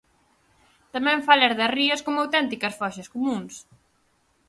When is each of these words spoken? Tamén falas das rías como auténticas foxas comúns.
Tamén 0.93 1.25
falas 1.27 1.53
das 1.59 1.73
rías 1.77 2.03
como 2.05 2.19
auténticas 2.21 2.77
foxas 2.79 3.11
comúns. 3.13 3.53